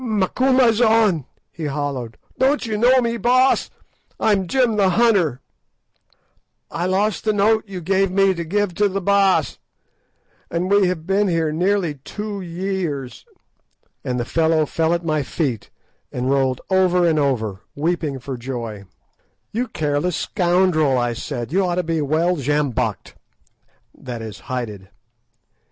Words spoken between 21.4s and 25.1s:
"you ought to be well sjambocked"—that is, hided.